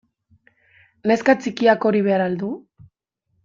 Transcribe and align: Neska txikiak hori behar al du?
Neska 1.11 1.37
txikiak 1.43 1.87
hori 1.91 2.03
behar 2.11 2.25
al 2.27 2.41
du? 2.43 2.53